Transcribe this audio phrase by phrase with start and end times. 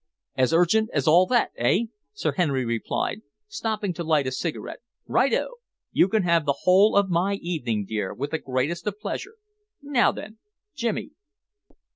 [0.35, 4.79] "As urgent as all that, eh?" Sir Henry replied, stopping to light a cigarette.
[5.05, 5.57] "Righto!
[5.91, 9.35] You can have the whole of my evening, dear, with the greatest of pleasure.
[9.79, 10.39] Now then,
[10.73, 11.11] Jimmy!"